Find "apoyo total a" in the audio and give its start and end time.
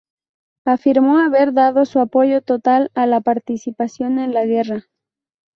1.99-3.05